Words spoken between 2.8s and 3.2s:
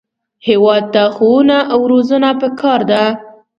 ده